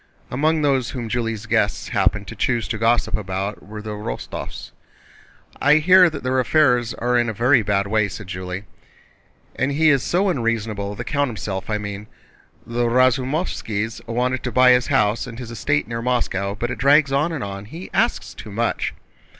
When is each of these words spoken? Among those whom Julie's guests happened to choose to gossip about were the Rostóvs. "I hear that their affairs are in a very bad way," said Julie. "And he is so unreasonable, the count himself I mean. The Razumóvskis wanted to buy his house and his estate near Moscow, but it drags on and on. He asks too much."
Among 0.31 0.63
those 0.63 0.89
whom 0.89 1.09
Julie's 1.09 1.45
guests 1.45 1.89
happened 1.89 2.25
to 2.27 2.35
choose 2.35 2.67
to 2.69 2.79
gossip 2.79 3.15
about 3.15 3.61
were 3.63 3.83
the 3.83 3.91
Rostóvs. 3.91 4.71
"I 5.61 5.75
hear 5.75 6.09
that 6.09 6.23
their 6.23 6.39
affairs 6.39 6.95
are 6.95 7.15
in 7.19 7.29
a 7.29 7.33
very 7.33 7.61
bad 7.61 7.85
way," 7.85 8.07
said 8.07 8.25
Julie. 8.25 8.63
"And 9.55 9.71
he 9.71 9.89
is 9.91 10.01
so 10.01 10.27
unreasonable, 10.29 10.95
the 10.95 11.03
count 11.03 11.29
himself 11.29 11.69
I 11.69 11.77
mean. 11.77 12.07
The 12.65 12.85
Razumóvskis 12.87 14.01
wanted 14.07 14.41
to 14.41 14.51
buy 14.51 14.71
his 14.71 14.87
house 14.87 15.27
and 15.27 15.37
his 15.37 15.51
estate 15.51 15.87
near 15.87 16.01
Moscow, 16.01 16.55
but 16.55 16.71
it 16.71 16.79
drags 16.79 17.11
on 17.11 17.31
and 17.31 17.43
on. 17.43 17.65
He 17.65 17.91
asks 17.93 18.33
too 18.33 18.49
much." 18.51 18.95